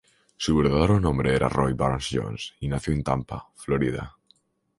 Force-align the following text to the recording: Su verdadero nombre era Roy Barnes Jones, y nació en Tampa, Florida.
Su 0.35 0.57
verdadero 0.57 0.99
nombre 0.99 1.35
era 1.35 1.47
Roy 1.47 1.73
Barnes 1.73 2.07
Jones, 2.11 2.55
y 2.59 2.67
nació 2.67 2.91
en 2.91 3.03
Tampa, 3.03 3.51
Florida. 3.53 4.17